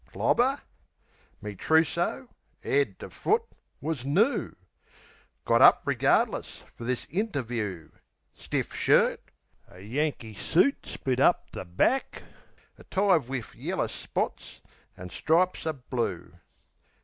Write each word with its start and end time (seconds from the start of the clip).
Clobber? 0.11 0.59
Me 1.43 1.53
trosso, 1.53 2.27
'ead 2.65 2.97
to 2.97 3.11
foot, 3.11 3.43
wus 3.81 4.03
noo 4.03 4.55
Got 5.45 5.61
up 5.61 5.83
regardless, 5.85 6.63
fer 6.73 6.85
this 6.85 7.05
interview. 7.11 7.91
Stiff 8.33 8.73
shirt, 8.73 9.21
a 9.67 9.79
Yankee 9.81 10.33
soot 10.33 10.87
split 10.87 11.19
up 11.19 11.51
the 11.51 11.65
back, 11.65 12.23
A 12.79 12.83
tie 12.85 13.17
wiv 13.17 13.53
yeller 13.53 13.87
spots 13.87 14.59
an' 14.97 15.11
stripes 15.11 15.67
o' 15.67 15.73
blue. 15.73 16.33